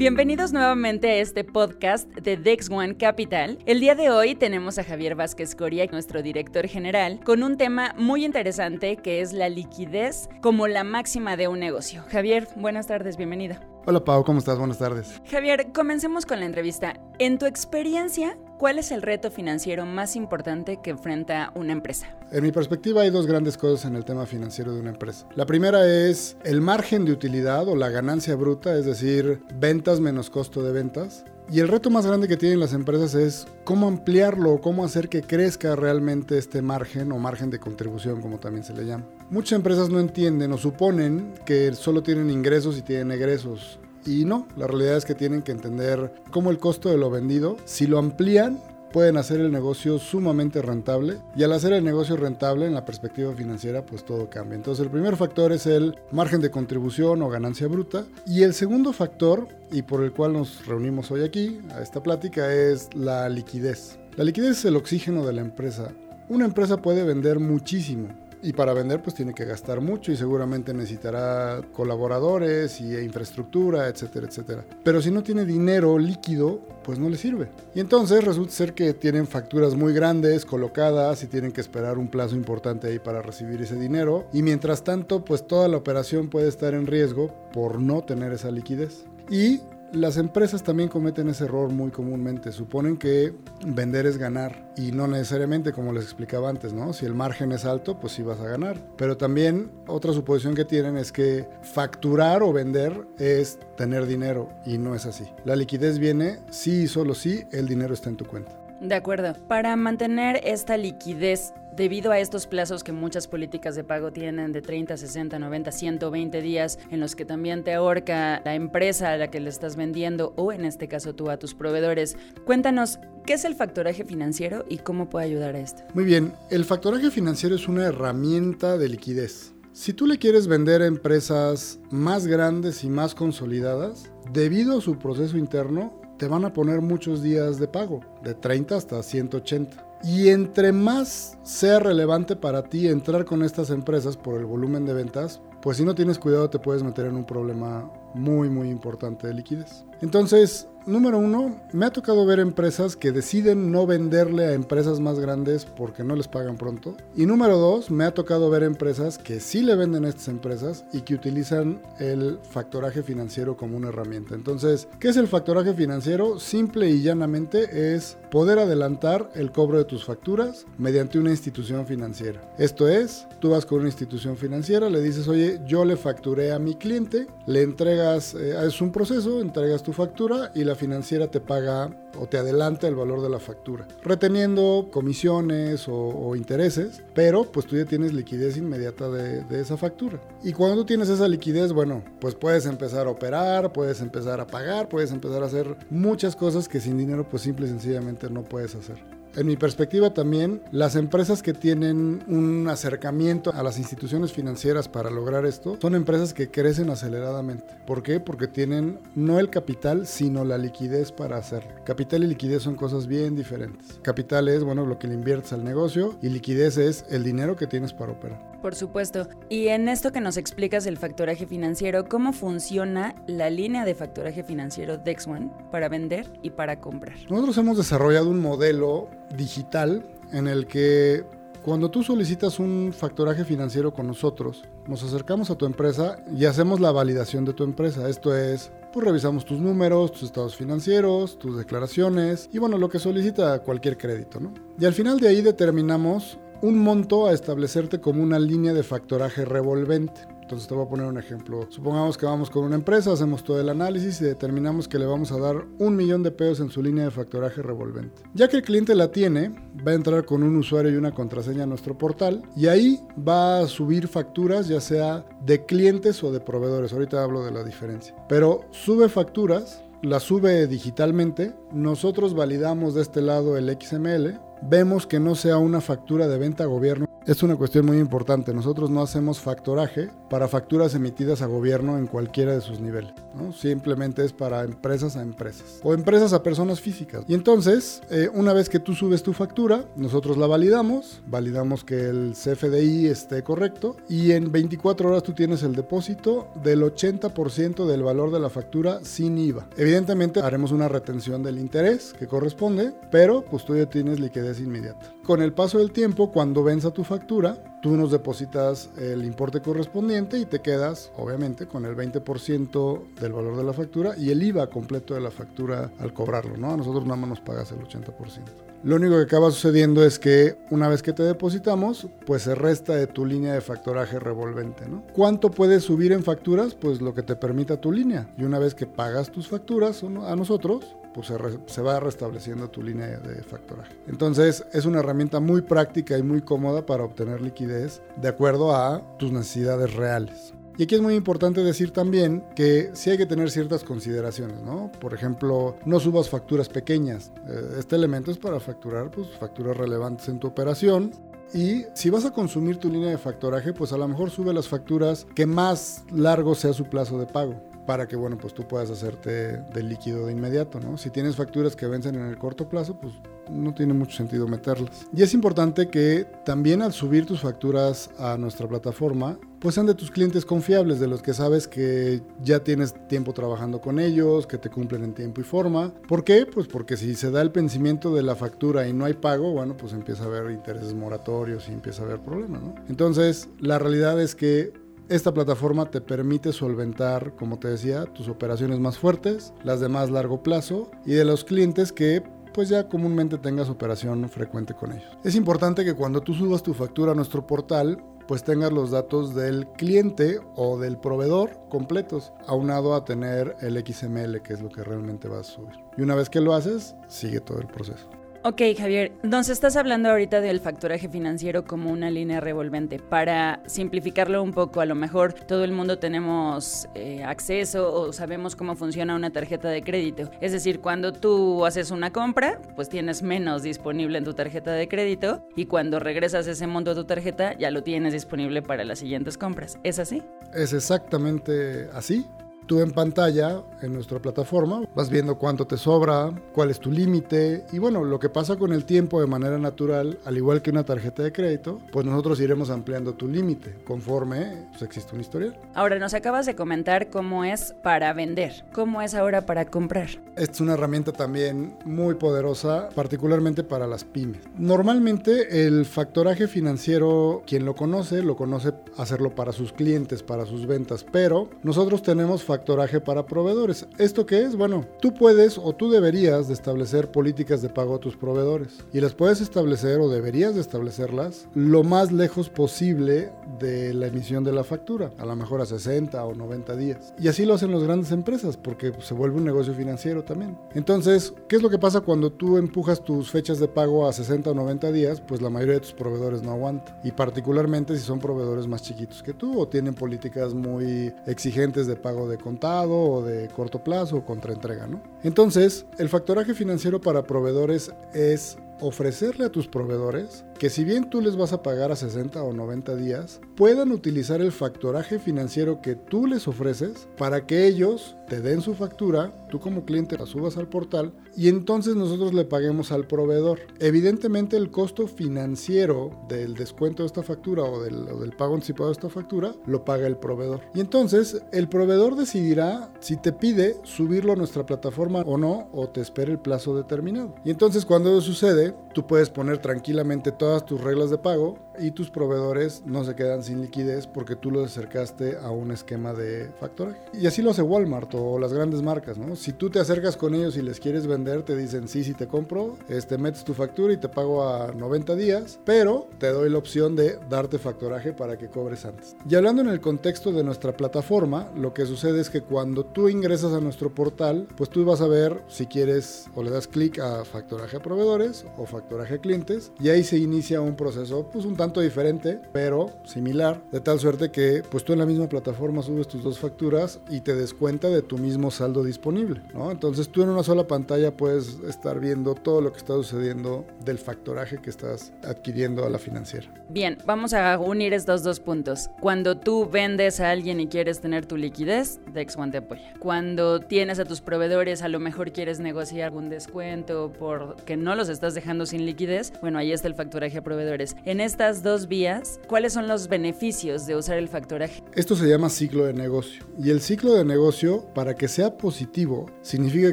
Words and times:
Bienvenidos 0.00 0.54
nuevamente 0.54 1.10
a 1.10 1.16
este 1.16 1.44
podcast 1.44 2.08
de 2.14 2.38
Dex 2.38 2.70
One 2.70 2.96
Capital. 2.96 3.58
El 3.66 3.80
día 3.80 3.94
de 3.94 4.08
hoy 4.08 4.34
tenemos 4.34 4.78
a 4.78 4.82
Javier 4.82 5.14
Vázquez 5.14 5.54
Coria, 5.54 5.86
nuestro 5.92 6.22
director 6.22 6.66
general, 6.66 7.20
con 7.22 7.42
un 7.42 7.58
tema 7.58 7.94
muy 7.98 8.24
interesante 8.24 8.96
que 8.96 9.20
es 9.20 9.34
la 9.34 9.50
liquidez 9.50 10.30
como 10.40 10.68
la 10.68 10.84
máxima 10.84 11.36
de 11.36 11.48
un 11.48 11.60
negocio. 11.60 12.02
Javier, 12.10 12.48
buenas 12.56 12.86
tardes, 12.86 13.18
bienvenida. 13.18 13.60
Hola 13.84 14.02
Pau, 14.02 14.24
¿cómo 14.24 14.38
estás? 14.38 14.58
Buenas 14.58 14.78
tardes. 14.78 15.20
Javier, 15.30 15.70
comencemos 15.74 16.24
con 16.24 16.40
la 16.40 16.46
entrevista. 16.46 16.94
En 17.18 17.38
tu 17.38 17.44
experiencia, 17.44 18.38
¿cuál 18.60 18.78
es 18.78 18.92
el 18.92 19.00
reto 19.00 19.30
financiero 19.30 19.86
más 19.86 20.16
importante 20.16 20.80
que 20.82 20.90
enfrenta 20.90 21.50
una 21.54 21.72
empresa? 21.72 22.14
En 22.30 22.42
mi 22.42 22.52
perspectiva 22.52 23.00
hay 23.00 23.10
dos 23.10 23.26
grandes 23.26 23.56
cosas 23.56 23.86
en 23.86 23.96
el 23.96 24.04
tema 24.04 24.26
financiero 24.26 24.74
de 24.74 24.80
una 24.80 24.90
empresa. 24.90 25.26
La 25.34 25.46
primera 25.46 25.88
es 25.88 26.36
el 26.44 26.60
margen 26.60 27.06
de 27.06 27.12
utilidad 27.12 27.66
o 27.66 27.74
la 27.74 27.88
ganancia 27.88 28.36
bruta, 28.36 28.76
es 28.76 28.84
decir, 28.84 29.40
ventas 29.54 29.98
menos 29.98 30.28
costo 30.28 30.62
de 30.62 30.72
ventas. 30.72 31.24
Y 31.50 31.60
el 31.60 31.68
reto 31.68 31.88
más 31.88 32.06
grande 32.06 32.28
que 32.28 32.36
tienen 32.36 32.60
las 32.60 32.74
empresas 32.74 33.14
es 33.14 33.46
cómo 33.64 33.88
ampliarlo, 33.88 34.60
cómo 34.60 34.84
hacer 34.84 35.08
que 35.08 35.22
crezca 35.22 35.74
realmente 35.74 36.36
este 36.36 36.60
margen 36.60 37.12
o 37.12 37.18
margen 37.18 37.48
de 37.48 37.58
contribución, 37.58 38.20
como 38.20 38.38
también 38.38 38.62
se 38.62 38.74
le 38.74 38.84
llama. 38.84 39.06
Muchas 39.30 39.56
empresas 39.56 39.88
no 39.88 39.98
entienden 39.98 40.52
o 40.52 40.58
suponen 40.58 41.32
que 41.46 41.72
solo 41.72 42.02
tienen 42.02 42.30
ingresos 42.30 42.76
y 42.76 42.82
tienen 42.82 43.10
egresos. 43.10 43.80
Y 44.06 44.24
no, 44.24 44.46
la 44.56 44.66
realidad 44.66 44.96
es 44.96 45.04
que 45.04 45.14
tienen 45.14 45.42
que 45.42 45.52
entender 45.52 46.12
cómo 46.30 46.50
el 46.50 46.58
costo 46.58 46.88
de 46.88 46.96
lo 46.96 47.10
vendido, 47.10 47.56
si 47.64 47.86
lo 47.86 47.98
amplían, 47.98 48.58
pueden 48.92 49.16
hacer 49.16 49.40
el 49.40 49.52
negocio 49.52 49.98
sumamente 49.98 50.62
rentable 50.62 51.18
y 51.36 51.44
al 51.44 51.52
hacer 51.52 51.72
el 51.72 51.84
negocio 51.84 52.16
rentable 52.16 52.66
en 52.66 52.74
la 52.74 52.84
perspectiva 52.84 53.32
financiera 53.34 53.84
pues 53.86 54.04
todo 54.04 54.28
cambia. 54.28 54.56
Entonces 54.56 54.84
el 54.84 54.90
primer 54.90 55.16
factor 55.16 55.52
es 55.52 55.66
el 55.66 55.96
margen 56.10 56.40
de 56.40 56.50
contribución 56.50 57.22
o 57.22 57.28
ganancia 57.28 57.68
bruta 57.68 58.04
y 58.26 58.42
el 58.42 58.54
segundo 58.54 58.92
factor 58.92 59.48
y 59.70 59.82
por 59.82 60.02
el 60.02 60.12
cual 60.12 60.32
nos 60.32 60.66
reunimos 60.66 61.10
hoy 61.10 61.22
aquí 61.22 61.60
a 61.72 61.80
esta 61.80 62.02
plática 62.02 62.52
es 62.52 62.92
la 62.94 63.28
liquidez. 63.28 63.98
La 64.16 64.24
liquidez 64.24 64.58
es 64.58 64.64
el 64.64 64.76
oxígeno 64.76 65.24
de 65.24 65.34
la 65.34 65.40
empresa. 65.40 65.92
Una 66.28 66.44
empresa 66.44 66.82
puede 66.82 67.04
vender 67.04 67.38
muchísimo, 67.38 68.08
y 68.42 68.52
para 68.52 68.72
vender 68.72 69.02
pues 69.02 69.14
tiene 69.14 69.34
que 69.34 69.44
gastar 69.44 69.80
mucho 69.80 70.12
y 70.12 70.16
seguramente 70.16 70.72
necesitará 70.74 71.62
colaboradores 71.72 72.80
y 72.80 72.96
infraestructura, 72.98 73.88
etcétera, 73.88 74.26
etcétera. 74.26 74.64
Pero 74.82 75.02
si 75.02 75.10
no 75.10 75.22
tiene 75.22 75.44
dinero 75.44 75.98
líquido, 75.98 76.60
pues 76.82 76.98
no 76.98 77.08
le 77.08 77.16
sirve. 77.16 77.48
Y 77.74 77.80
entonces 77.80 78.24
resulta 78.24 78.52
ser 78.52 78.74
que 78.74 78.94
tienen 78.94 79.26
facturas 79.26 79.74
muy 79.74 79.92
grandes 79.92 80.44
colocadas 80.44 81.22
y 81.22 81.26
tienen 81.26 81.52
que 81.52 81.60
esperar 81.60 81.98
un 81.98 82.08
plazo 82.08 82.34
importante 82.34 82.88
ahí 82.88 82.98
para 82.98 83.22
recibir 83.22 83.60
ese 83.62 83.76
dinero. 83.76 84.26
Y 84.32 84.42
mientras 84.42 84.84
tanto, 84.84 85.24
pues 85.24 85.46
toda 85.46 85.68
la 85.68 85.76
operación 85.76 86.28
puede 86.28 86.48
estar 86.48 86.74
en 86.74 86.86
riesgo 86.86 87.34
por 87.52 87.80
no 87.80 88.02
tener 88.02 88.32
esa 88.32 88.50
liquidez. 88.50 89.04
Y 89.30 89.60
las 89.92 90.16
empresas 90.16 90.62
también 90.62 90.88
cometen 90.88 91.28
ese 91.28 91.44
error 91.44 91.70
muy 91.70 91.90
comúnmente. 91.90 92.52
Suponen 92.52 92.96
que 92.96 93.34
vender 93.64 94.06
es 94.06 94.18
ganar 94.18 94.72
y 94.76 94.92
no 94.92 95.06
necesariamente 95.06 95.72
como 95.72 95.92
les 95.92 96.04
explicaba 96.04 96.48
antes, 96.48 96.72
¿no? 96.72 96.92
Si 96.92 97.06
el 97.06 97.14
margen 97.14 97.52
es 97.52 97.64
alto, 97.64 97.98
pues 97.98 98.12
sí 98.12 98.22
vas 98.22 98.40
a 98.40 98.48
ganar. 98.48 98.78
Pero 98.96 99.16
también 99.16 99.70
otra 99.86 100.12
suposición 100.12 100.54
que 100.54 100.64
tienen 100.64 100.96
es 100.96 101.12
que 101.12 101.46
facturar 101.62 102.42
o 102.42 102.52
vender 102.52 103.06
es 103.18 103.58
tener 103.76 104.06
dinero 104.06 104.48
y 104.64 104.78
no 104.78 104.94
es 104.94 105.06
así. 105.06 105.24
La 105.44 105.56
liquidez 105.56 105.98
viene 105.98 106.40
sí 106.50 106.82
y 106.82 106.88
solo 106.88 107.14
si 107.14 107.44
el 107.52 107.66
dinero 107.66 107.94
está 107.94 108.10
en 108.10 108.16
tu 108.16 108.26
cuenta. 108.26 108.69
De 108.80 108.94
acuerdo. 108.94 109.34
Para 109.46 109.76
mantener 109.76 110.40
esta 110.42 110.76
liquidez 110.76 111.52
debido 111.76 112.12
a 112.12 112.18
estos 112.18 112.46
plazos 112.46 112.82
que 112.82 112.92
muchas 112.92 113.28
políticas 113.28 113.74
de 113.74 113.84
pago 113.84 114.12
tienen 114.12 114.52
de 114.52 114.62
30, 114.62 114.96
60, 114.96 115.38
90, 115.38 115.72
120 115.72 116.42
días, 116.42 116.78
en 116.90 117.00
los 117.00 117.14
que 117.14 117.24
también 117.24 117.62
te 117.62 117.74
ahorca 117.74 118.40
la 118.44 118.54
empresa 118.54 119.12
a 119.12 119.16
la 119.16 119.30
que 119.30 119.40
le 119.40 119.50
estás 119.50 119.76
vendiendo 119.76 120.32
o 120.36 120.52
en 120.52 120.64
este 120.64 120.88
caso 120.88 121.14
tú 121.14 121.30
a 121.30 121.38
tus 121.38 121.54
proveedores. 121.54 122.16
Cuéntanos, 122.44 122.98
¿qué 123.26 123.34
es 123.34 123.44
el 123.44 123.54
factoraje 123.54 124.04
financiero 124.04 124.64
y 124.68 124.78
cómo 124.78 125.08
puede 125.08 125.26
ayudar 125.26 125.56
a 125.56 125.60
esto? 125.60 125.82
Muy 125.94 126.04
bien, 126.04 126.32
el 126.50 126.64
factoraje 126.64 127.10
financiero 127.10 127.54
es 127.54 127.68
una 127.68 127.86
herramienta 127.86 128.78
de 128.78 128.88
liquidez. 128.88 129.52
Si 129.72 129.92
tú 129.92 130.06
le 130.06 130.18
quieres 130.18 130.48
vender 130.48 130.82
a 130.82 130.86
empresas 130.86 131.78
más 131.90 132.26
grandes 132.26 132.82
y 132.82 132.90
más 132.90 133.14
consolidadas, 133.14 134.10
debido 134.32 134.78
a 134.78 134.80
su 134.80 134.98
proceso 134.98 135.38
interno, 135.38 135.99
te 136.20 136.28
van 136.28 136.44
a 136.44 136.52
poner 136.52 136.82
muchos 136.82 137.22
días 137.22 137.58
de 137.58 137.66
pago, 137.66 138.02
de 138.22 138.34
30 138.34 138.76
hasta 138.76 139.02
180. 139.02 139.82
Y 140.04 140.28
entre 140.28 140.70
más 140.70 141.38
sea 141.42 141.78
relevante 141.78 142.36
para 142.36 142.62
ti 142.62 142.88
entrar 142.88 143.24
con 143.24 143.42
estas 143.42 143.70
empresas 143.70 144.18
por 144.18 144.38
el 144.38 144.44
volumen 144.44 144.84
de 144.84 144.92
ventas, 144.92 145.40
pues 145.62 145.78
si 145.78 145.84
no 145.84 145.94
tienes 145.94 146.18
cuidado 146.18 146.50
te 146.50 146.58
puedes 146.58 146.82
meter 146.82 147.06
en 147.06 147.16
un 147.16 147.24
problema 147.24 147.90
muy 148.12 148.50
muy 148.50 148.68
importante 148.68 149.28
de 149.28 149.32
liquidez. 149.32 149.86
Entonces, 150.02 150.68
número 150.86 151.18
uno, 151.18 151.60
me 151.72 151.86
ha 151.86 151.92
tocado 151.92 152.24
ver 152.26 152.40
empresas 152.40 152.96
que 152.96 153.12
deciden 153.12 153.70
no 153.70 153.86
venderle 153.86 154.46
a 154.46 154.52
empresas 154.52 155.00
más 155.00 155.18
grandes 155.18 155.64
porque 155.64 156.04
no 156.04 156.16
les 156.16 156.28
pagan 156.28 156.56
pronto. 156.56 156.96
Y 157.16 157.26
número 157.26 157.58
dos, 157.58 157.90
me 157.90 158.04
ha 158.04 158.12
tocado 158.12 158.50
ver 158.50 158.62
empresas 158.62 159.18
que 159.18 159.40
sí 159.40 159.62
le 159.62 159.74
venden 159.74 160.04
a 160.04 160.08
estas 160.08 160.28
empresas 160.28 160.84
y 160.92 161.02
que 161.02 161.14
utilizan 161.14 161.80
el 161.98 162.38
factoraje 162.50 163.02
financiero 163.02 163.56
como 163.56 163.76
una 163.76 163.88
herramienta. 163.88 164.34
Entonces, 164.34 164.88
¿qué 164.98 165.08
es 165.08 165.16
el 165.16 165.28
factoraje 165.28 165.74
financiero? 165.74 166.38
Simple 166.38 166.90
y 166.90 167.02
llanamente 167.02 167.94
es 167.94 168.16
poder 168.30 168.58
adelantar 168.58 169.30
el 169.34 169.52
cobro 169.52 169.78
de 169.78 169.84
tus 169.84 170.04
facturas 170.04 170.66
mediante 170.78 171.18
una 171.18 171.30
institución 171.30 171.86
financiera. 171.86 172.40
Esto 172.58 172.88
es, 172.88 173.26
tú 173.40 173.50
vas 173.50 173.66
con 173.66 173.80
una 173.80 173.88
institución 173.88 174.36
financiera, 174.36 174.88
le 174.88 175.00
dices, 175.00 175.28
oye, 175.28 175.60
yo 175.66 175.84
le 175.84 175.96
facturé 175.96 176.52
a 176.52 176.58
mi 176.58 176.74
cliente, 176.74 177.26
le 177.46 177.62
entregas, 177.62 178.34
eh, 178.34 178.54
es 178.66 178.80
un 178.80 178.92
proceso, 178.92 179.40
entregas 179.40 179.82
tu 179.82 179.92
factura 179.92 180.52
y 180.54 180.64
la 180.64 180.69
financiera 180.74 181.30
te 181.30 181.40
paga 181.40 181.90
o 182.18 182.26
te 182.26 182.38
adelanta 182.38 182.88
el 182.88 182.94
valor 182.94 183.22
de 183.22 183.30
la 183.30 183.38
factura, 183.38 183.86
reteniendo 184.02 184.88
comisiones 184.90 185.86
o, 185.88 186.34
intereses, 186.36 187.02
pero 187.14 187.44
pues 187.44 187.66
tú 187.66 187.76
ya 187.76 187.84
tienes 187.84 188.12
liquidez 188.12 188.56
inmediata 188.56 189.08
de, 189.08 189.42
de, 189.44 189.60
esa 189.60 189.76
factura. 189.76 190.20
Y 190.42 190.52
cuando 190.52 190.76
tú 190.76 190.84
tienes 190.86 191.08
esa 191.08 191.28
liquidez, 191.28 191.72
bueno, 191.72 192.02
pues 192.20 192.34
puedes 192.34 192.66
empezar 192.66 193.06
a 193.06 193.10
operar, 193.10 193.72
puedes 193.72 194.00
empezar 194.00 194.40
a 194.40 194.46
pagar, 194.46 194.88
puedes 194.88 195.12
empezar 195.12 195.42
a 195.42 195.46
hacer 195.46 195.76
muchas 195.90 196.36
cosas 196.36 196.68
que 196.68 196.80
sin 196.80 196.98
dinero 196.98 197.28
pues 197.28 197.42
simple 197.42 197.66
y 197.66 197.70
sencillamente 197.70 198.30
no 198.30 198.42
puedes 198.44 198.74
hacer. 198.74 199.19
En 199.36 199.46
mi 199.46 199.56
perspectiva 199.56 200.12
también, 200.12 200.60
las 200.72 200.96
empresas 200.96 201.40
que 201.40 201.54
tienen 201.54 202.24
un 202.26 202.66
acercamiento 202.68 203.52
a 203.52 203.62
las 203.62 203.78
instituciones 203.78 204.32
financieras 204.32 204.88
para 204.88 205.08
lograr 205.08 205.46
esto 205.46 205.78
son 205.80 205.94
empresas 205.94 206.34
que 206.34 206.50
crecen 206.50 206.90
aceleradamente. 206.90 207.76
¿Por 207.86 208.02
qué? 208.02 208.18
Porque 208.18 208.48
tienen 208.48 208.98
no 209.14 209.38
el 209.38 209.48
capital, 209.48 210.08
sino 210.08 210.44
la 210.44 210.58
liquidez 210.58 211.12
para 211.12 211.36
hacerlo. 211.36 211.70
Capital 211.84 212.24
y 212.24 212.26
liquidez 212.26 212.62
son 212.62 212.74
cosas 212.74 213.06
bien 213.06 213.36
diferentes. 213.36 214.00
Capital 214.02 214.48
es, 214.48 214.64
bueno, 214.64 214.84
lo 214.84 214.98
que 214.98 215.06
le 215.06 215.14
inviertes 215.14 215.52
al 215.52 215.62
negocio 215.62 216.18
y 216.20 216.28
liquidez 216.28 216.76
es 216.76 217.04
el 217.08 217.22
dinero 217.22 217.54
que 217.54 217.68
tienes 217.68 217.92
para 217.92 218.12
operar. 218.12 218.49
Por 218.62 218.74
supuesto. 218.74 219.28
Y 219.48 219.68
en 219.68 219.88
esto 219.88 220.12
que 220.12 220.20
nos 220.20 220.36
explicas 220.36 220.86
el 220.86 220.98
factoraje 220.98 221.46
financiero, 221.46 222.08
¿cómo 222.08 222.32
funciona 222.32 223.14
la 223.26 223.50
línea 223.50 223.84
de 223.84 223.94
factoraje 223.94 224.42
financiero 224.42 224.98
Dex 224.98 225.26
One 225.26 225.50
para 225.70 225.88
vender 225.88 226.26
y 226.42 226.50
para 226.50 226.80
comprar? 226.80 227.16
Nosotros 227.28 227.56
hemos 227.58 227.76
desarrollado 227.76 228.28
un 228.28 228.40
modelo 228.40 229.08
digital 229.36 230.04
en 230.32 230.46
el 230.46 230.66
que 230.66 231.24
cuando 231.62 231.90
tú 231.90 232.02
solicitas 232.02 232.58
un 232.58 232.92
factoraje 232.96 233.44
financiero 233.44 233.92
con 233.92 234.06
nosotros, 234.06 234.62
nos 234.86 235.02
acercamos 235.02 235.50
a 235.50 235.56
tu 235.56 235.66
empresa 235.66 236.18
y 236.34 236.46
hacemos 236.46 236.80
la 236.80 236.90
validación 236.90 237.44
de 237.44 237.52
tu 237.52 237.64
empresa. 237.64 238.08
Esto 238.08 238.34
es, 238.34 238.72
pues 238.94 239.04
revisamos 239.04 239.44
tus 239.44 239.60
números, 239.60 240.12
tus 240.12 240.22
estados 240.22 240.56
financieros, 240.56 241.38
tus 241.38 241.58
declaraciones 241.58 242.48
y 242.50 242.58
bueno, 242.58 242.78
lo 242.78 242.88
que 242.88 242.98
solicita 242.98 243.58
cualquier 243.58 243.98
crédito, 243.98 244.40
¿no? 244.40 244.54
Y 244.78 244.86
al 244.86 244.94
final 244.94 245.20
de 245.20 245.28
ahí 245.28 245.42
determinamos 245.42 246.38
un 246.62 246.78
monto 246.78 247.26
a 247.26 247.32
establecerte 247.32 248.00
como 248.00 248.22
una 248.22 248.38
línea 248.38 248.72
de 248.72 248.82
factoraje 248.82 249.44
revolvente. 249.44 250.20
Entonces 250.50 250.66
te 250.66 250.74
voy 250.74 250.84
a 250.84 250.88
poner 250.88 251.06
un 251.06 251.16
ejemplo. 251.16 251.66
Supongamos 251.70 252.18
que 252.18 252.26
vamos 252.26 252.50
con 252.50 252.64
una 252.64 252.74
empresa, 252.74 253.12
hacemos 253.12 253.44
todo 253.44 253.60
el 253.60 253.68
análisis 253.68 254.20
y 254.20 254.24
determinamos 254.24 254.88
que 254.88 254.98
le 254.98 255.06
vamos 255.06 255.30
a 255.30 255.38
dar 255.38 255.64
un 255.78 255.94
millón 255.94 256.24
de 256.24 256.32
pesos 256.32 256.58
en 256.58 256.70
su 256.70 256.82
línea 256.82 257.04
de 257.04 257.12
factoraje 257.12 257.62
revolvente. 257.62 258.22
Ya 258.34 258.48
que 258.48 258.56
el 258.56 258.62
cliente 258.64 258.96
la 258.96 259.12
tiene, 259.12 259.54
va 259.86 259.92
a 259.92 259.94
entrar 259.94 260.24
con 260.24 260.42
un 260.42 260.56
usuario 260.56 260.90
y 260.90 260.96
una 260.96 261.14
contraseña 261.14 261.62
a 261.62 261.66
nuestro 261.66 261.96
portal 261.96 262.42
y 262.56 262.66
ahí 262.66 263.00
va 263.16 263.60
a 263.60 263.68
subir 263.68 264.08
facturas 264.08 264.66
ya 264.66 264.80
sea 264.80 265.24
de 265.46 265.64
clientes 265.66 266.24
o 266.24 266.32
de 266.32 266.40
proveedores. 266.40 266.92
Ahorita 266.92 267.22
hablo 267.22 267.44
de 267.44 267.52
la 267.52 267.62
diferencia. 267.62 268.16
Pero 268.28 268.62
sube 268.72 269.08
facturas, 269.08 269.84
las 270.02 270.24
sube 270.24 270.66
digitalmente, 270.66 271.54
nosotros 271.72 272.34
validamos 272.34 272.94
de 272.94 273.02
este 273.02 273.22
lado 273.22 273.56
el 273.56 273.70
XML 273.80 274.49
vemos 274.62 275.06
que 275.06 275.20
no 275.20 275.34
sea 275.34 275.58
una 275.58 275.80
factura 275.80 276.28
de 276.28 276.38
venta 276.38 276.64
a 276.64 276.66
gobierno. 276.66 277.06
Es 277.26 277.42
una 277.42 277.56
cuestión 277.56 277.84
muy 277.86 277.98
importante. 277.98 278.54
Nosotros 278.54 278.90
no 278.90 279.02
hacemos 279.02 279.38
factoraje 279.40 280.08
para 280.30 280.48
facturas 280.48 280.94
emitidas 280.94 281.42
a 281.42 281.46
gobierno 281.46 281.98
en 281.98 282.06
cualquiera 282.06 282.54
de 282.54 282.60
sus 282.60 282.80
niveles. 282.80 283.12
Simplemente 283.54 284.24
es 284.24 284.32
para 284.32 284.64
empresas 284.64 285.16
a 285.16 285.22
empresas 285.22 285.80
o 285.82 285.92
empresas 285.92 286.32
a 286.32 286.42
personas 286.42 286.80
físicas. 286.80 287.24
Y 287.28 287.34
entonces, 287.34 288.00
eh, 288.10 288.28
una 288.32 288.52
vez 288.52 288.68
que 288.68 288.80
tú 288.80 288.94
subes 288.94 289.22
tu 289.22 289.32
factura, 289.32 289.84
nosotros 289.96 290.38
la 290.38 290.46
validamos, 290.46 291.20
validamos 291.26 291.84
que 291.84 292.08
el 292.08 292.32
CFDI 292.32 293.06
esté 293.06 293.42
correcto 293.42 293.96
y 294.08 294.32
en 294.32 294.50
24 294.50 295.10
horas 295.10 295.22
tú 295.22 295.32
tienes 295.32 295.62
el 295.62 295.74
depósito 295.74 296.48
del 296.62 296.82
80% 296.82 297.86
del 297.86 298.02
valor 298.02 298.32
de 298.32 298.40
la 298.40 298.50
factura 298.50 299.00
sin 299.04 299.38
IVA. 299.38 299.68
Evidentemente 299.76 300.40
haremos 300.40 300.72
una 300.72 300.88
retención 300.88 301.42
del 301.42 301.58
interés 301.58 302.14
que 302.18 302.26
corresponde, 302.26 302.92
pero 303.10 303.42
pues 303.42 303.64
tú 303.64 303.76
ya 303.76 303.86
tienes 303.86 304.20
liquidez 304.20 304.49
inmediata. 304.58 305.14
Con 305.22 305.42
el 305.42 305.52
paso 305.52 305.78
del 305.78 305.92
tiempo, 305.92 306.32
cuando 306.32 306.64
venza 306.64 306.90
tu 306.90 307.04
factura, 307.04 307.78
tú 307.82 307.96
nos 307.96 308.10
depositas 308.10 308.90
el 308.98 309.24
importe 309.24 309.60
correspondiente 309.60 310.38
y 310.38 310.46
te 310.46 310.60
quedas, 310.60 311.12
obviamente, 311.16 311.66
con 311.66 311.84
el 311.84 311.94
20% 311.94 313.14
del 313.20 313.32
valor 313.32 313.56
de 313.56 313.64
la 313.64 313.72
factura 313.72 314.14
y 314.16 314.30
el 314.30 314.42
IVA 314.42 314.68
completo 314.68 315.14
de 315.14 315.20
la 315.20 315.30
factura 315.30 315.92
al 315.98 316.12
cobrarlo, 316.12 316.56
¿no? 316.56 316.72
A 316.72 316.76
nosotros 316.76 317.04
nada 317.04 317.16
más 317.16 317.28
nos 317.30 317.40
pagas 317.40 317.70
el 317.72 317.78
80%. 317.80 318.69
Lo 318.82 318.96
único 318.96 319.16
que 319.16 319.22
acaba 319.22 319.50
sucediendo 319.50 320.02
es 320.04 320.18
que 320.18 320.56
una 320.70 320.88
vez 320.88 321.02
que 321.02 321.12
te 321.12 321.22
depositamos, 321.22 322.08
pues 322.24 322.42
se 322.42 322.54
resta 322.54 322.94
de 322.94 323.06
tu 323.06 323.26
línea 323.26 323.52
de 323.52 323.60
factoraje 323.60 324.18
revolvente, 324.18 324.88
¿no? 324.88 325.02
¿Cuánto 325.12 325.50
puedes 325.50 325.84
subir 325.84 326.12
en 326.12 326.24
facturas? 326.24 326.74
Pues 326.74 327.02
lo 327.02 327.12
que 327.12 327.22
te 327.22 327.36
permita 327.36 327.78
tu 327.78 327.92
línea. 327.92 328.32
Y 328.38 328.44
una 328.44 328.58
vez 328.58 328.74
que 328.74 328.86
pagas 328.86 329.30
tus 329.30 329.48
facturas 329.48 330.02
a 330.02 330.34
nosotros, 330.34 330.96
pues 331.12 331.30
se, 331.66 331.82
va 331.82 332.00
restableciendo 332.00 332.70
tu 332.70 332.82
línea 332.82 333.18
de 333.18 333.42
factoraje. 333.42 333.96
Entonces 334.06 334.64
es 334.72 334.86
una 334.86 335.00
herramienta 335.00 335.40
muy 335.40 335.60
práctica 335.60 336.16
y 336.16 336.22
muy 336.22 336.40
cómoda 336.40 336.86
para 336.86 337.04
obtener 337.04 337.40
liquidez 337.42 338.00
de 338.16 338.28
acuerdo 338.28 338.74
a 338.74 339.02
tus 339.18 339.30
necesidades 339.30 339.94
reales. 339.94 340.54
Y 340.80 340.84
aquí 340.84 340.94
es 340.94 341.02
muy 341.02 341.14
importante 341.14 341.62
decir 341.62 341.90
también 341.90 342.42
que 342.56 342.88
sí 342.94 343.10
hay 343.10 343.18
que 343.18 343.26
tener 343.26 343.50
ciertas 343.50 343.84
consideraciones, 343.84 344.62
¿no? 344.62 344.90
Por 344.98 345.12
ejemplo, 345.12 345.76
no 345.84 346.00
subas 346.00 346.30
facturas 346.30 346.70
pequeñas. 346.70 347.32
Eh, 347.46 347.74
este 347.80 347.96
elemento 347.96 348.30
es 348.30 348.38
para 348.38 348.58
facturar 348.60 349.10
pues, 349.10 349.28
facturas 349.38 349.76
relevantes 349.76 350.30
en 350.30 350.38
tu 350.38 350.46
operación. 350.46 351.10
Y 351.52 351.84
si 351.92 352.08
vas 352.08 352.24
a 352.24 352.30
consumir 352.30 352.78
tu 352.78 352.88
línea 352.88 353.10
de 353.10 353.18
factoraje, 353.18 353.74
pues 353.74 353.92
a 353.92 353.98
lo 353.98 354.08
mejor 354.08 354.30
sube 354.30 354.54
las 354.54 354.68
facturas 354.68 355.26
que 355.34 355.44
más 355.44 356.04
largo 356.10 356.54
sea 356.54 356.72
su 356.72 356.86
plazo 356.86 357.18
de 357.18 357.26
pago 357.26 357.62
para 357.86 358.08
que, 358.08 358.16
bueno, 358.16 358.38
pues 358.38 358.54
tú 358.54 358.66
puedas 358.66 358.88
hacerte 358.90 359.58
del 359.58 359.90
líquido 359.90 360.24
de 360.24 360.32
inmediato, 360.32 360.80
¿no? 360.80 360.96
Si 360.96 361.10
tienes 361.10 361.36
facturas 361.36 361.76
que 361.76 361.88
vencen 361.88 362.14
en 362.14 362.24
el 362.24 362.38
corto 362.38 362.70
plazo, 362.70 362.98
pues 362.98 363.12
no 363.50 363.74
tiene 363.74 363.92
mucho 363.92 364.16
sentido 364.16 364.46
meterlas. 364.46 365.06
Y 365.14 365.22
es 365.22 365.34
importante 365.34 365.88
que 365.88 366.26
también 366.44 366.82
al 366.82 366.92
subir 366.92 367.26
tus 367.26 367.40
facturas 367.40 368.10
a 368.18 368.36
nuestra 368.36 368.68
plataforma, 368.68 369.38
pues 369.60 369.74
sean 369.74 369.86
de 369.86 369.94
tus 369.94 370.10
clientes 370.10 370.46
confiables, 370.46 371.00
de 371.00 371.06
los 371.06 371.22
que 371.22 371.34
sabes 371.34 371.68
que 371.68 372.22
ya 372.42 372.60
tienes 372.64 372.94
tiempo 373.08 373.32
trabajando 373.34 373.80
con 373.80 373.98
ellos, 373.98 374.46
que 374.46 374.56
te 374.56 374.70
cumplen 374.70 375.04
en 375.04 375.14
tiempo 375.14 375.40
y 375.40 375.44
forma. 375.44 375.92
¿Por 376.08 376.24
qué? 376.24 376.46
Pues 376.46 376.66
porque 376.66 376.96
si 376.96 377.14
se 377.14 377.30
da 377.30 377.42
el 377.42 377.50
vencimiento 377.50 378.14
de 378.14 378.22
la 378.22 378.34
factura 378.34 378.88
y 378.88 378.92
no 378.92 379.04
hay 379.04 379.14
pago, 379.14 379.52
bueno, 379.52 379.76
pues 379.76 379.92
empieza 379.92 380.24
a 380.24 380.26
haber 380.26 380.50
intereses 380.50 380.94
moratorios 380.94 381.68
y 381.68 381.72
empieza 381.72 382.02
a 382.02 382.06
haber 382.06 382.20
problemas, 382.20 382.62
¿no? 382.62 382.74
Entonces, 382.88 383.48
la 383.58 383.78
realidad 383.78 384.20
es 384.20 384.34
que 384.34 384.72
esta 385.10 385.34
plataforma 385.34 385.90
te 385.90 386.00
permite 386.00 386.52
solventar, 386.52 387.34
como 387.34 387.58
te 387.58 387.66
decía, 387.66 388.04
tus 388.04 388.28
operaciones 388.28 388.78
más 388.78 388.96
fuertes, 388.96 389.52
las 389.64 389.80
de 389.80 389.88
más 389.88 390.08
largo 390.08 390.42
plazo 390.42 390.90
y 391.04 391.14
de 391.14 391.24
los 391.24 391.44
clientes 391.44 391.92
que 391.92 392.22
pues 392.52 392.68
ya 392.68 392.88
comúnmente 392.88 393.38
tengas 393.38 393.68
operación 393.68 394.28
frecuente 394.28 394.74
con 394.74 394.92
ellos. 394.92 395.16
Es 395.24 395.34
importante 395.34 395.84
que 395.84 395.94
cuando 395.94 396.20
tú 396.20 396.34
subas 396.34 396.62
tu 396.62 396.74
factura 396.74 397.12
a 397.12 397.14
nuestro 397.14 397.46
portal, 397.46 398.02
pues 398.26 398.44
tengas 398.44 398.72
los 398.72 398.92
datos 398.92 399.34
del 399.34 399.66
cliente 399.66 400.40
o 400.54 400.78
del 400.78 400.98
proveedor 400.98 401.50
completos, 401.68 402.32
aunado 402.46 402.94
a 402.94 403.04
tener 403.04 403.56
el 403.60 403.76
XML, 403.84 404.40
que 404.42 404.52
es 404.52 404.62
lo 404.62 404.68
que 404.68 404.84
realmente 404.84 405.26
vas 405.26 405.40
a 405.40 405.52
subir. 405.52 405.74
Y 405.96 406.02
una 406.02 406.14
vez 406.14 406.30
que 406.30 406.40
lo 406.40 406.54
haces, 406.54 406.94
sigue 407.08 407.40
todo 407.40 407.58
el 407.58 407.66
proceso. 407.66 408.08
Ok, 408.42 408.62
Javier, 408.78 409.12
nos 409.22 409.50
estás 409.50 409.76
hablando 409.76 410.08
ahorita 410.08 410.40
del 410.40 410.60
facturaje 410.60 411.10
financiero 411.10 411.66
como 411.66 411.90
una 411.90 412.10
línea 412.10 412.40
revolvente. 412.40 412.98
Para 412.98 413.62
simplificarlo 413.66 414.42
un 414.42 414.52
poco, 414.52 414.80
a 414.80 414.86
lo 414.86 414.94
mejor 414.94 415.34
todo 415.34 415.62
el 415.62 415.72
mundo 415.72 415.98
tenemos 415.98 416.88
eh, 416.94 417.22
acceso 417.22 417.92
o 417.92 418.14
sabemos 418.14 418.56
cómo 418.56 418.76
funciona 418.76 419.14
una 419.14 419.28
tarjeta 419.28 419.68
de 419.68 419.82
crédito. 419.82 420.30
Es 420.40 420.52
decir, 420.52 420.80
cuando 420.80 421.12
tú 421.12 421.66
haces 421.66 421.90
una 421.90 422.14
compra, 422.14 422.58
pues 422.76 422.88
tienes 422.88 423.22
menos 423.22 423.62
disponible 423.62 424.16
en 424.16 424.24
tu 424.24 424.32
tarjeta 424.32 424.72
de 424.72 424.88
crédito 424.88 425.46
y 425.54 425.66
cuando 425.66 426.00
regresas 426.00 426.46
ese 426.46 426.66
monto 426.66 426.92
a 426.92 426.94
tu 426.94 427.04
tarjeta 427.04 427.52
ya 427.58 427.70
lo 427.70 427.82
tienes 427.82 428.14
disponible 428.14 428.62
para 428.62 428.86
las 428.86 429.00
siguientes 429.00 429.36
compras. 429.36 429.78
¿Es 429.82 429.98
así? 429.98 430.22
Es 430.54 430.72
exactamente 430.72 431.90
así 431.92 432.24
tú 432.70 432.80
en 432.80 432.92
pantalla, 432.92 433.64
en 433.82 433.92
nuestra 433.92 434.20
plataforma, 434.20 434.82
vas 434.94 435.10
viendo 435.10 435.36
cuánto 435.38 435.66
te 435.66 435.76
sobra, 435.76 436.32
cuál 436.52 436.70
es 436.70 436.78
tu 436.78 436.92
límite 436.92 437.64
y 437.72 437.80
bueno, 437.80 438.04
lo 438.04 438.20
que 438.20 438.28
pasa 438.28 438.54
con 438.54 438.72
el 438.72 438.84
tiempo 438.84 439.20
de 439.20 439.26
manera 439.26 439.58
natural, 439.58 440.20
al 440.24 440.36
igual 440.36 440.62
que 440.62 440.70
una 440.70 440.84
tarjeta 440.84 441.24
de 441.24 441.32
crédito, 441.32 441.80
pues 441.90 442.06
nosotros 442.06 442.40
iremos 442.40 442.70
ampliando 442.70 443.14
tu 443.14 443.26
límite 443.26 443.74
conforme 443.84 444.68
pues, 444.70 444.82
existe 444.82 445.16
un 445.16 445.20
historial. 445.20 445.58
Ahora 445.74 445.98
nos 445.98 446.14
acabas 446.14 446.46
de 446.46 446.54
comentar 446.54 447.10
cómo 447.10 447.44
es 447.44 447.74
para 447.82 448.12
vender, 448.12 448.64
cómo 448.72 449.02
es 449.02 449.16
ahora 449.16 449.46
para 449.46 449.64
comprar. 449.64 450.10
Esta 450.36 450.52
es 450.52 450.60
una 450.60 450.74
herramienta 450.74 451.10
también 451.10 451.76
muy 451.84 452.14
poderosa, 452.14 452.88
particularmente 452.94 453.64
para 453.64 453.88
las 453.88 454.04
pymes. 454.04 454.42
Normalmente 454.56 455.66
el 455.66 455.86
factoraje 455.86 456.46
financiero, 456.46 457.42
quien 457.48 457.64
lo 457.64 457.74
conoce, 457.74 458.22
lo 458.22 458.36
conoce 458.36 458.74
hacerlo 458.96 459.34
para 459.34 459.50
sus 459.50 459.72
clientes, 459.72 460.22
para 460.22 460.46
sus 460.46 460.68
ventas, 460.68 461.04
pero 461.10 461.50
nosotros 461.64 462.04
tenemos 462.04 462.44
factoraje 462.44 462.59
factoraje 462.60 463.00
para 463.00 463.24
proveedores. 463.24 463.86
¿Esto 463.96 464.26
qué 464.26 464.42
es? 464.42 464.54
Bueno, 464.54 464.84
tú 465.00 465.14
puedes 465.14 465.56
o 465.56 465.72
tú 465.72 465.90
deberías 465.90 466.46
de 466.46 466.52
establecer 466.52 467.10
políticas 467.10 467.62
de 467.62 467.70
pago 467.70 467.94
a 467.94 468.00
tus 468.00 468.16
proveedores 468.16 468.84
y 468.92 469.00
las 469.00 469.14
puedes 469.14 469.40
establecer 469.40 469.98
o 469.98 470.10
deberías 470.10 470.54
de 470.54 470.60
establecerlas 470.60 471.48
lo 471.54 471.84
más 471.84 472.12
lejos 472.12 472.50
posible 472.50 473.32
de 473.58 473.94
la 473.94 474.08
emisión 474.08 474.44
de 474.44 474.52
la 474.52 474.62
factura, 474.62 475.10
a 475.16 475.24
lo 475.24 475.34
mejor 475.36 475.62
a 475.62 475.66
60 475.66 476.22
o 476.22 476.34
90 476.34 476.76
días. 476.76 477.14
Y 477.18 477.28
así 477.28 477.46
lo 477.46 477.54
hacen 477.54 477.72
las 477.72 477.82
grandes 477.82 478.12
empresas 478.12 478.58
porque 478.58 478.92
se 479.00 479.14
vuelve 479.14 479.38
un 479.38 479.44
negocio 479.46 479.72
financiero 479.72 480.22
también. 480.22 480.58
Entonces, 480.74 481.32
¿qué 481.48 481.56
es 481.56 481.62
lo 481.62 481.70
que 481.70 481.78
pasa 481.78 482.02
cuando 482.02 482.30
tú 482.30 482.58
empujas 482.58 483.02
tus 483.02 483.30
fechas 483.30 483.58
de 483.58 483.68
pago 483.68 484.06
a 484.06 484.12
60 484.12 484.50
o 484.50 484.54
90 484.54 484.92
días? 484.92 485.22
Pues 485.22 485.40
la 485.40 485.48
mayoría 485.48 485.76
de 485.76 485.80
tus 485.80 485.94
proveedores 485.94 486.42
no 486.42 486.52
aguantan. 486.52 486.94
Y 487.04 487.12
particularmente 487.12 487.96
si 487.96 488.02
son 488.02 488.18
proveedores 488.18 488.66
más 488.66 488.82
chiquitos 488.82 489.22
que 489.22 489.32
tú 489.32 489.58
o 489.58 489.66
tienen 489.66 489.94
políticas 489.94 490.52
muy 490.52 491.10
exigentes 491.26 491.86
de 491.86 491.96
pago 491.96 492.28
de 492.28 492.36
contado 492.40 492.92
o 492.92 493.22
de 493.22 493.48
corto 493.48 493.82
plazo 493.84 494.16
o 494.16 494.24
contra 494.24 494.52
entrega, 494.52 494.86
¿no? 494.86 495.00
Entonces, 495.22 495.86
el 495.98 496.08
factoraje 496.08 496.54
financiero 496.54 497.00
para 497.00 497.24
proveedores 497.24 497.92
es 498.12 498.58
ofrecerle 498.80 499.44
a 499.44 499.52
tus 499.52 499.68
proveedores 499.68 500.44
que 500.58 500.68
si 500.68 500.84
bien 500.84 501.08
tú 501.08 501.22
les 501.22 501.36
vas 501.36 501.54
a 501.54 501.62
pagar 501.62 501.90
a 501.90 501.96
60 501.96 502.42
o 502.42 502.52
90 502.52 502.94
días, 502.96 503.40
puedan 503.56 503.92
utilizar 503.92 504.42
el 504.42 504.52
factoraje 504.52 505.18
financiero 505.18 505.80
que 505.80 505.94
tú 505.94 506.26
les 506.26 506.46
ofreces 506.46 507.08
para 507.16 507.46
que 507.46 507.66
ellos 507.66 508.14
te 508.28 508.40
den 508.40 508.60
su 508.60 508.74
factura, 508.74 509.32
tú 509.50 509.58
como 509.58 509.84
cliente 509.84 510.18
la 510.18 510.26
subas 510.26 510.56
al 510.56 510.68
portal 510.68 511.12
y 511.36 511.48
entonces 511.48 511.96
nosotros 511.96 512.34
le 512.34 512.44
paguemos 512.44 512.92
al 512.92 513.06
proveedor. 513.06 513.60
Evidentemente 513.78 514.56
el 514.56 514.70
costo 514.70 515.06
financiero 515.08 516.10
del 516.28 516.54
descuento 516.54 517.02
de 517.02 517.06
esta 517.06 517.22
factura 517.22 517.62
o 517.64 517.82
del, 517.82 518.32
pago 518.36 518.54
anticipado 518.54 518.90
de 518.90 518.92
esta 518.92 519.08
factura 519.08 519.54
lo 519.66 519.84
paga 519.84 520.06
el 520.06 520.16
proveedor. 520.16 520.60
Y 520.74 520.80
entonces 520.80 521.42
el 521.52 521.68
proveedor 521.68 522.16
decidirá 522.16 522.92
si 523.00 523.16
te 523.16 523.32
pide 523.32 523.76
subirlo 523.82 524.34
a 524.34 524.36
nuestra 524.36 524.66
plataforma 524.66 525.22
o 525.22 525.38
no 525.38 525.68
o 525.72 525.88
te 525.88 526.00
espera 526.00 526.30
el 526.30 526.38
plazo 526.38 526.76
determinado. 526.76 527.34
Y 527.44 527.50
entonces 527.50 527.84
cuando 527.84 528.10
eso 528.10 528.20
sucede, 528.20 528.69
Okay. 528.70 528.89
Tú 528.92 529.06
puedes 529.06 529.30
poner 529.30 529.58
tranquilamente 529.58 530.32
todas 530.32 530.64
tus 530.64 530.80
reglas 530.80 531.10
de 531.10 531.18
pago 531.18 531.58
y 531.78 531.92
tus 531.92 532.10
proveedores 532.10 532.82
no 532.84 533.04
se 533.04 533.14
quedan 533.14 533.42
sin 533.42 533.62
liquidez 533.62 534.06
porque 534.06 534.36
tú 534.36 534.50
los 534.50 534.66
acercaste 534.66 535.38
a 535.38 535.50
un 535.50 535.70
esquema 535.70 536.12
de 536.12 536.50
factoraje. 536.60 537.00
Y 537.12 537.26
así 537.26 537.42
lo 537.42 537.50
hace 537.50 537.62
Walmart 537.62 538.14
o 538.14 538.38
las 538.38 538.52
grandes 538.52 538.82
marcas, 538.82 539.18
¿no? 539.18 539.36
Si 539.36 539.52
tú 539.52 539.70
te 539.70 539.78
acercas 539.78 540.16
con 540.16 540.34
ellos 540.34 540.56
y 540.56 540.62
les 540.62 540.80
quieres 540.80 541.06
vender, 541.06 541.42
te 541.42 541.56
dicen, 541.56 541.88
sí, 541.88 542.04
sí 542.04 542.14
te 542.14 542.26
compro, 542.26 542.76
este, 542.88 543.18
metes 543.18 543.44
tu 543.44 543.54
factura 543.54 543.92
y 543.92 543.96
te 543.96 544.08
pago 544.08 544.46
a 544.46 544.72
90 544.72 545.14
días, 545.16 545.58
pero 545.64 546.08
te 546.18 546.28
doy 546.28 546.50
la 546.50 546.58
opción 546.58 546.96
de 546.96 547.18
darte 547.28 547.58
factoraje 547.58 548.12
para 548.12 548.36
que 548.36 548.48
cobres 548.48 548.84
antes. 548.84 549.16
Y 549.28 549.34
hablando 549.34 549.62
en 549.62 549.68
el 549.68 549.80
contexto 549.80 550.32
de 550.32 550.44
nuestra 550.44 550.76
plataforma, 550.76 551.50
lo 551.56 551.72
que 551.72 551.86
sucede 551.86 552.20
es 552.20 552.30
que 552.30 552.42
cuando 552.42 552.84
tú 552.84 553.08
ingresas 553.08 553.52
a 553.52 553.60
nuestro 553.60 553.94
portal, 553.94 554.48
pues 554.56 554.68
tú 554.68 554.84
vas 554.84 555.00
a 555.00 555.06
ver 555.06 555.42
si 555.48 555.66
quieres 555.66 556.26
o 556.34 556.42
le 556.42 556.50
das 556.50 556.66
clic 556.66 556.98
a 556.98 557.24
factoraje 557.24 557.76
a 557.76 557.82
proveedores 557.82 558.44
o 558.58 558.66
factoraje 558.66 558.79
a 558.80 559.18
clientes 559.18 559.72
y 559.80 559.88
ahí 559.88 560.04
se 560.04 560.18
inicia 560.18 560.60
un 560.60 560.76
proceso 560.76 561.28
pues 561.32 561.44
un 561.44 561.56
tanto 561.56 561.80
diferente, 561.80 562.40
pero 562.52 562.90
similar, 563.04 563.62
de 563.72 563.80
tal 563.80 563.98
suerte 563.98 564.30
que 564.30 564.62
pues 564.68 564.84
tú 564.84 564.92
en 564.92 564.98
la 564.98 565.06
misma 565.06 565.28
plataforma 565.28 565.82
subes 565.82 566.08
tus 566.08 566.22
dos 566.22 566.38
facturas 566.38 567.00
y 567.08 567.20
te 567.20 567.34
des 567.34 567.54
cuenta 567.54 567.88
de 567.88 568.02
tu 568.02 568.18
mismo 568.18 568.50
saldo 568.50 568.84
disponible, 568.84 569.42
¿no? 569.54 569.70
Entonces 569.70 570.08
tú 570.08 570.22
en 570.22 570.30
una 570.30 570.42
sola 570.42 570.66
pantalla 570.66 571.16
puedes 571.16 571.58
estar 571.68 572.00
viendo 572.00 572.34
todo 572.34 572.60
lo 572.60 572.72
que 572.72 572.78
está 572.78 572.94
sucediendo 572.94 573.64
del 573.84 573.98
factoraje 573.98 574.58
que 574.58 574.70
estás 574.70 575.12
adquiriendo 575.24 575.84
a 575.84 575.90
la 575.90 575.98
financiera. 575.98 576.52
Bien, 576.68 576.98
vamos 577.06 577.32
a 577.32 577.58
unir 577.58 577.94
estos 577.94 578.22
dos 578.22 578.40
puntos. 578.40 578.90
Cuando 579.00 579.36
tú 579.36 579.68
vendes 579.68 580.20
a 580.20 580.30
alguien 580.30 580.60
y 580.60 580.68
quieres 580.68 581.00
tener 581.00 581.26
tu 581.26 581.36
liquidez, 581.36 582.00
DexOne 582.12 582.52
te 582.52 582.58
apoya. 582.58 582.94
Cuando 582.98 583.60
tienes 583.60 583.98
a 583.98 584.04
tus 584.04 584.20
proveedores, 584.20 584.82
a 584.82 584.88
lo 584.88 585.00
mejor 585.00 585.32
quieres 585.32 585.60
negociar 585.60 586.06
algún 586.06 586.28
descuento 586.28 587.12
porque 587.18 587.76
no 587.76 587.94
los 587.94 588.08
estás 588.08 588.34
dejando 588.34 588.66
sin 588.70 588.86
liquidez, 588.86 589.32
bueno, 589.40 589.58
ahí 589.58 589.72
está 589.72 589.88
el 589.88 589.94
factoraje 589.94 590.38
a 590.38 590.42
proveedores. 590.42 590.96
En 591.04 591.20
estas 591.20 591.62
dos 591.62 591.88
vías, 591.88 592.40
¿cuáles 592.48 592.72
son 592.72 592.86
los 592.86 593.08
beneficios 593.08 593.86
de 593.86 593.96
usar 593.96 594.16
el 594.16 594.28
factoraje? 594.28 594.82
Esto 594.94 595.16
se 595.16 595.28
llama 595.28 595.50
ciclo 595.50 595.84
de 595.84 595.92
negocio. 595.92 596.44
Y 596.58 596.70
el 596.70 596.80
ciclo 596.80 597.14
de 597.14 597.24
negocio, 597.24 597.84
para 597.94 598.14
que 598.14 598.28
sea 598.28 598.56
positivo, 598.56 599.26
significa 599.42 599.92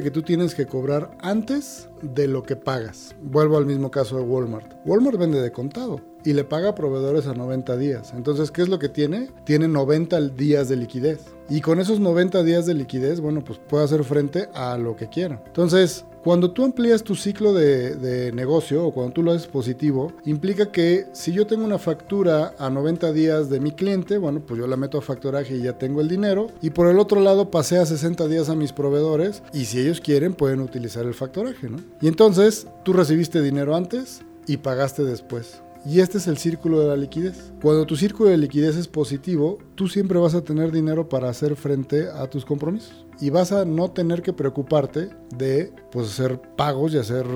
que 0.00 0.10
tú 0.10 0.22
tienes 0.22 0.54
que 0.54 0.66
cobrar 0.66 1.10
antes 1.20 1.88
de 2.02 2.28
lo 2.28 2.44
que 2.44 2.54
pagas. 2.54 3.16
Vuelvo 3.20 3.56
al 3.56 3.66
mismo 3.66 3.90
caso 3.90 4.16
de 4.16 4.22
Walmart. 4.22 4.74
Walmart 4.86 5.18
vende 5.18 5.40
de 5.40 5.50
contado 5.50 6.00
y 6.24 6.32
le 6.32 6.44
paga 6.44 6.70
a 6.70 6.74
proveedores 6.74 7.26
a 7.26 7.34
90 7.34 7.76
días. 7.76 8.12
Entonces, 8.14 8.50
¿qué 8.50 8.62
es 8.62 8.68
lo 8.68 8.78
que 8.78 8.88
tiene? 8.88 9.30
Tiene 9.44 9.66
90 9.66 10.20
días 10.30 10.68
de 10.68 10.76
liquidez. 10.76 11.20
Y 11.48 11.62
con 11.62 11.80
esos 11.80 12.00
90 12.00 12.42
días 12.42 12.66
de 12.66 12.74
liquidez, 12.74 13.20
bueno, 13.20 13.42
pues 13.42 13.58
puede 13.58 13.84
hacer 13.84 14.04
frente 14.04 14.48
a 14.54 14.76
lo 14.76 14.94
que 14.94 15.08
quiera. 15.08 15.42
Entonces, 15.46 16.04
cuando 16.22 16.50
tú 16.50 16.64
amplías 16.64 17.02
tu 17.02 17.14
ciclo 17.14 17.52
de, 17.52 18.32
negocio 18.34 18.84
o 18.84 18.92
cuando 18.92 19.12
tú 19.12 19.22
lo 19.22 19.32
haces 19.32 19.46
positivo, 19.46 20.12
implica 20.24 20.70
que 20.70 21.06
si 21.12 21.32
yo 21.32 21.46
tengo 21.46 21.64
una 21.64 21.78
factura 21.78 22.54
a 22.58 22.70
90 22.70 23.12
días 23.12 23.50
de 23.50 23.60
mi 23.60 23.72
cliente, 23.72 24.18
bueno, 24.18 24.40
pues 24.40 24.60
yo 24.60 24.66
la 24.66 24.76
meto 24.76 24.98
a 24.98 25.02
factoraje 25.02 25.56
y 25.56 25.62
ya 25.62 25.78
tengo 25.78 26.00
el 26.00 26.08
dinero. 26.08 26.48
Y 26.60 26.70
por 26.70 26.88
el 26.88 26.98
otro 26.98 27.20
lado 27.20 27.50
pasé 27.50 27.78
a 27.78 27.86
60 27.86 28.28
días 28.28 28.48
a 28.48 28.54
mis 28.54 28.72
proveedores 28.72 29.42
y 29.52 29.64
si 29.64 29.80
ellos 29.80 30.00
quieren 30.00 30.34
pueden 30.34 30.60
utilizar 30.60 31.06
el 31.06 31.14
factoraje, 31.14 31.68
¿no? 31.68 31.78
Y 32.00 32.08
entonces 32.08 32.66
tú 32.84 32.92
recibiste 32.92 33.42
dinero 33.42 33.74
antes 33.74 34.22
y 34.46 34.58
pagaste 34.58 35.04
después. 35.04 35.62
Y 35.84 36.00
este 36.00 36.18
es 36.18 36.26
el 36.26 36.38
círculo 36.38 36.80
de 36.80 36.88
la 36.88 36.96
liquidez. 36.96 37.52
Cuando 37.62 37.86
tu 37.86 37.96
círculo 37.96 38.30
de 38.30 38.36
liquidez 38.36 38.76
es 38.76 38.88
positivo, 38.88 39.58
tú 39.74 39.88
siempre 39.88 40.18
vas 40.18 40.34
a 40.34 40.42
tener 40.42 40.72
dinero 40.72 41.08
para 41.08 41.28
hacer 41.28 41.56
frente 41.56 42.08
a 42.08 42.28
tus 42.28 42.44
compromisos. 42.44 43.06
Y 43.20 43.30
vas 43.30 43.52
a 43.52 43.64
no 43.64 43.90
tener 43.90 44.22
que 44.22 44.32
preocuparte 44.32 45.10
de 45.36 45.72
pues, 45.90 46.08
hacer 46.08 46.40
pagos 46.56 46.92
y 46.94 46.98
hacer 46.98 47.26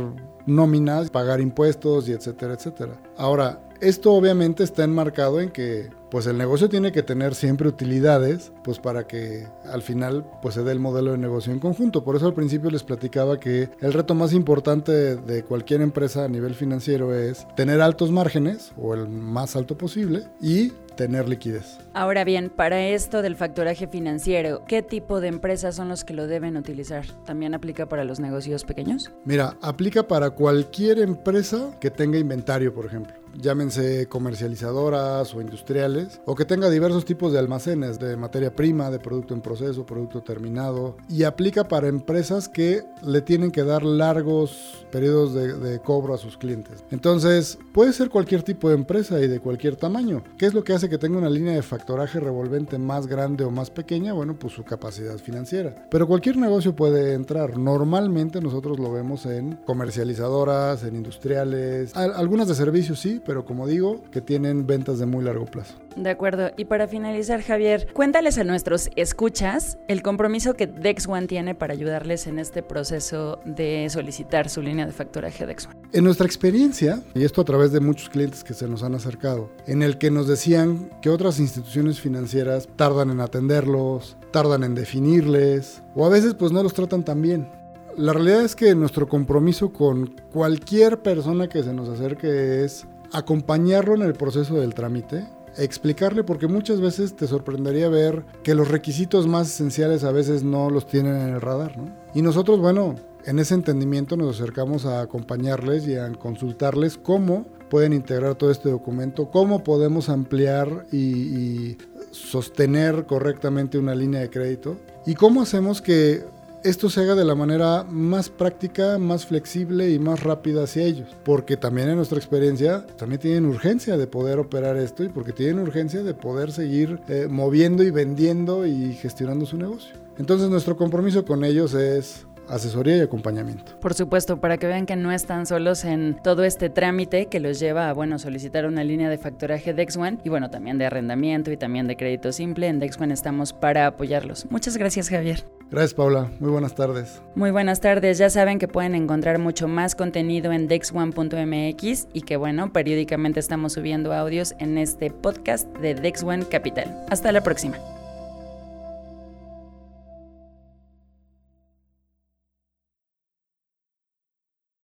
nóminas, 0.46 1.11
pagar 1.11 1.40
impuestos 1.40 2.08
y 2.08 2.12
etcétera, 2.12 2.54
etcétera. 2.54 3.02
Ahora, 3.16 3.68
esto 3.80 4.12
obviamente 4.12 4.64
está 4.64 4.84
enmarcado 4.84 5.40
en 5.40 5.50
que 5.50 5.90
pues 6.12 6.26
el 6.26 6.37
negocio 6.37 6.69
tiene 6.69 6.92
que 6.92 7.02
tener 7.02 7.35
siempre 7.35 7.66
utilidades, 7.66 8.52
pues 8.62 8.78
para 8.78 9.07
que 9.07 9.47
al 9.64 9.81
final 9.81 10.26
pues 10.42 10.57
se 10.57 10.62
dé 10.62 10.71
el 10.71 10.78
modelo 10.78 11.12
de 11.12 11.16
negocio 11.16 11.54
en 11.54 11.59
conjunto. 11.59 12.04
Por 12.04 12.16
eso 12.16 12.26
al 12.26 12.35
principio 12.35 12.71
les 12.71 12.83
platicaba 12.83 13.40
que 13.40 13.71
el 13.81 13.95
reto 13.95 14.14
más 14.14 14.35
importante 14.35 15.16
de 15.16 15.42
cualquier 15.42 15.81
empresa 15.81 16.26
a 16.26 16.28
nivel 16.28 16.54
financiero 16.54 17.14
es 17.14 17.47
tener 17.57 17.81
altos 17.81 18.11
márgenes 18.11 18.73
o 18.76 18.92
el 18.92 19.09
más 19.09 19.57
alto 19.57 19.78
posible 19.78 20.25
y 20.38 20.73
tener 20.97 21.31
liquidez. 21.31 21.78
Ahora 21.95 22.25
bien, 22.25 22.50
para 22.50 22.88
esto 22.88 23.23
del 23.23 23.35
factoraje 23.35 23.87
financiero, 23.87 24.66
¿qué 24.69 24.83
tipo 24.83 25.19
de 25.23 25.28
empresas 25.28 25.76
son 25.76 25.88
los 25.88 26.04
que 26.04 26.12
lo 26.12 26.26
deben 26.26 26.59
utilizar? 26.59 27.07
¿También 27.25 27.54
aplica 27.54 27.87
para 27.87 28.04
los 28.04 28.21
negocios 28.21 28.64
pequeños? 28.64 29.11
Mira, 29.25 29.57
aplica 29.62 30.07
para 30.07 30.28
cualquier 30.28 30.99
empresa 30.99 31.75
que 31.81 31.90
tenga 31.90 32.19
inventario, 32.19 32.75
por 32.75 32.85
ejemplo 32.85 33.22
llámense 33.40 34.06
comercializadoras 34.08 35.34
o 35.34 35.40
industriales, 35.40 36.20
o 36.24 36.34
que 36.34 36.44
tenga 36.44 36.70
diversos 36.70 37.04
tipos 37.04 37.32
de 37.32 37.38
almacenes 37.38 37.98
de 37.98 38.16
materia 38.16 38.54
prima, 38.54 38.90
de 38.90 38.98
producto 38.98 39.34
en 39.34 39.40
proceso, 39.40 39.86
producto 39.86 40.22
terminado, 40.22 40.96
y 41.08 41.24
aplica 41.24 41.64
para 41.64 41.88
empresas 41.88 42.48
que 42.48 42.82
le 43.02 43.20
tienen 43.22 43.50
que 43.50 43.64
dar 43.64 43.84
largos 43.84 44.86
periodos 44.90 45.34
de, 45.34 45.80
cobro 45.80 46.14
a 46.14 46.18
sus 46.18 46.36
clientes. 46.36 46.84
Entonces, 46.90 47.58
puede 47.72 47.92
ser 47.92 48.10
cualquier 48.10 48.42
tipo 48.42 48.68
de 48.68 48.74
empresa 48.74 49.20
y 49.20 49.26
de 49.26 49.40
cualquier 49.40 49.76
tamaño. 49.76 50.22
¿Qué 50.36 50.46
es 50.46 50.54
lo 50.54 50.62
que 50.62 50.74
hace 50.74 50.88
que 50.88 50.98
tenga 50.98 51.18
una 51.18 51.30
línea 51.30 51.54
de 51.54 51.62
factoraje 51.62 52.20
revolvente 52.20 52.78
más 52.78 53.06
grande 53.06 53.44
o 53.44 53.50
más 53.50 53.70
pequeña? 53.70 54.12
Bueno, 54.12 54.36
pues 54.38 54.52
su 54.52 54.64
capacidad 54.64 55.16
financiera. 55.18 55.86
Pero 55.90 56.06
cualquier 56.06 56.36
negocio 56.36 56.76
puede 56.76 57.14
entrar. 57.14 57.58
Normalmente 57.58 58.40
nosotros 58.40 58.78
lo 58.78 58.92
vemos 58.92 59.26
en 59.26 59.56
comercializadoras, 59.64 60.84
en 60.84 60.96
industriales, 60.96 61.96
algunas 61.96 62.48
de 62.48 62.54
servicios 62.54 63.00
sí, 63.00 63.20
pero 63.25 63.45
como 63.45 63.67
digo, 63.67 64.02
que 64.11 64.21
tienen 64.21 64.67
ventas 64.67 64.99
de 64.99 65.07
muy 65.07 65.25
largo 65.25 65.47
plazo. 65.47 65.75
De 65.97 66.11
acuerdo. 66.11 66.50
Y 66.57 66.64
para 66.64 66.88
finalizar, 66.88 67.43
Javier, 67.43 67.88
cuéntales 67.93 68.38
a 68.38 68.45
nuestros 68.45 68.91
escuchas 68.97 69.79
el 69.88 70.02
compromiso 70.02 70.55
que 70.55 70.67
Dex 70.67 71.07
One 71.07 71.26
tiene 71.26 71.55
para 71.55 71.75
ayudarles 71.75 72.26
en 72.26 72.38
este 72.38 72.62
proceso 72.62 73.41
de 73.45 73.88
solicitar 73.91 74.49
su 74.49 74.62
línea 74.62 74.87
de 74.87 74.93
factoraje 74.93 75.47
Dex 75.47 75.67
One. 75.67 75.76
En 75.93 76.05
nuestra 76.05 76.26
experiencia, 76.26 77.02
y 77.14 77.25
esto 77.25 77.43
a 77.43 77.45
través 77.45 77.73
de 77.73 77.81
muchos 77.81 78.09
clientes 78.09 78.43
que 78.45 78.55
se 78.55 78.69
nos 78.69 78.83
han 78.83 78.95
acercado, 78.95 79.50
en 79.67 79.83
el 79.83 79.99
que 79.99 80.11
nos 80.11 80.26
decían 80.26 80.91
que 81.02 81.11
otras 81.11 81.38
instituciones 81.38 82.00
financieras 82.00 82.69
tardan 82.76 83.11
en 83.11 83.21
atenderlos, 83.21 84.17
tardan 84.31 84.64
en 84.64 84.75
definirles, 84.75 85.83
o 85.95 86.07
a 86.07 86.09
veces 86.09 86.35
pues 86.35 86.52
no 86.52 86.62
los 86.62 86.75
tratan 86.75 87.05
tan 87.05 87.21
bien. 87.21 87.49
La 87.97 88.14
realidad 88.14 88.43
es 88.43 88.57
que 88.57 88.75
nuestro 88.75 89.07
compromiso 89.07 89.71
con 89.71 90.14
cualquier 90.33 91.02
persona 91.02 91.49
que 91.49 91.62
se 91.62 91.75
nos 91.75 91.91
acerque 91.91 92.64
es 92.64 92.87
acompañarlo 93.12 93.95
en 93.95 94.02
el 94.02 94.14
proceso 94.14 94.54
del 94.61 94.75
trámite, 94.75 95.26
explicarle 95.57 96.25
porque 96.25 96.47
muchas 96.47 96.81
veces 96.81 97.14
te 97.14 97.26
sorprendería 97.26 97.88
ver 97.88 98.25
que 98.42 98.54
los 98.54 98.69
requisitos 98.69 99.26
más 99.26 99.49
esenciales 99.49 100.04
a 100.04 100.12
veces 100.12 100.42
no 100.42 100.71
los 100.71 100.87
tienen 100.87 101.16
en 101.16 101.35
el 101.35 101.40
radar, 101.40 101.76
¿no? 101.76 101.95
Y 102.14 102.23
nosotros, 102.23 102.59
bueno, 102.59 102.97
en 103.25 103.38
ese 103.38 103.54
entendimiento 103.54 104.16
nos 104.16 104.37
acercamos 104.37 104.87
a 104.87 105.00
acompañarles 105.00 105.87
y 105.87 105.97
a 105.97 106.11
consultarles 106.12 106.97
cómo 106.97 107.47
pueden 107.71 107.92
integrar 107.92 108.35
todo 108.35 108.50
este 108.50 108.71
documento, 108.71 109.31
cómo 109.31 109.62
podemos 109.62 110.09
ampliar 110.09 110.87
y, 110.90 110.99
y 110.99 111.78
sostener 112.11 113.07
correctamente 113.07 113.78
una 113.78 113.95
línea 113.95 114.21
de 114.21 114.31
crédito 114.31 114.76
y 115.07 115.14
cómo 115.14 115.42
hacemos 115.42 115.81
que 115.81 116.25
esto 116.64 116.88
se 116.88 117.00
haga 117.00 117.14
de 117.14 117.25
la 117.25 117.35
manera 117.35 117.85
más 117.85 118.28
práctica, 118.28 118.99
más 118.99 119.26
flexible 119.26 119.90
y 119.90 119.99
más 119.99 120.23
rápida 120.23 120.64
hacia 120.64 120.85
ellos. 120.85 121.09
Porque 121.25 121.57
también 121.57 121.88
en 121.88 121.97
nuestra 121.97 122.19
experiencia, 122.19 122.87
también 122.97 123.21
tienen 123.21 123.47
urgencia 123.47 123.97
de 123.97 124.07
poder 124.07 124.38
operar 124.38 124.76
esto 124.76 125.04
y 125.04 125.09
porque 125.09 125.33
tienen 125.33 125.59
urgencia 125.59 126.02
de 126.02 126.14
poder 126.14 126.52
seguir 126.52 127.00
eh, 127.09 127.26
moviendo 127.28 127.83
y 127.83 127.90
vendiendo 127.90 128.66
y 128.66 128.95
gestionando 128.95 129.47
su 129.47 129.57
negocio. 129.57 129.95
Entonces 130.19 130.49
nuestro 130.50 130.76
compromiso 130.76 131.25
con 131.25 131.45
ellos 131.45 131.75
es 131.75 132.26
asesoría 132.49 132.99
y 132.99 133.00
acompañamiento. 133.00 133.78
Por 133.81 133.95
supuesto, 133.95 134.40
para 134.40 134.59
que 134.59 134.66
vean 134.66 134.85
que 134.85 134.97
no 134.97 135.11
están 135.11 135.47
solos 135.47 135.85
en 135.85 136.16
todo 136.23 136.45
este 136.45 136.71
trámite 136.71 137.26
que 137.26 137.40
los 137.40 137.59
lleva 137.59 137.88
a, 137.88 137.92
bueno, 137.92 138.19
solicitar 138.19 138.66
una 138.66 138.85
línea 138.85 139.09
de 139.09 139.19
factoraje 139.19 139.73
DexOne 139.73 140.19
y, 140.23 140.28
bueno, 140.28 140.50
también 140.50 140.78
de 140.78 140.87
arrendamiento 140.87 141.50
y 141.50 141.57
también 141.57 141.87
de 141.87 141.97
crédito 141.97 142.31
simple. 142.33 142.69
En 142.69 142.78
DexOne 142.78 143.14
estamos 143.14 143.52
para 143.52 143.87
apoyarlos. 143.87 144.47
Muchas 144.50 144.76
gracias, 144.76 145.09
Javier. 145.09 145.45
Gracias, 145.73 145.95
Paula. 145.95 146.31
Muy 146.38 146.50
buenas 146.50 146.75
tardes. 146.75 147.23
Muy 147.35 147.50
buenas 147.50 147.81
tardes. 147.81 148.19
Ya 148.19 148.29
saben 148.29 148.59
que 148.59 148.69
pueden 148.69 148.95
encontrar 148.95 149.38
mucho 149.38 149.69
más 149.69 149.95
contenido 149.95 150.52
en 150.52 150.69
dexone.mx 150.69 152.09
y 152.12 152.21
que, 152.21 152.37
bueno, 152.37 152.75
periódicamente 152.75 153.41
estamos 153.41 153.73
subiendo 153.73 154.12
audios 154.12 154.55
en 154.59 154.76
este 154.76 155.11
podcast 155.11 155.67
de 155.79 155.95
DexOne 155.95 156.45
Capital. 156.45 157.07
Hasta 157.09 157.33
la 157.33 157.43
próxima. 157.43 157.79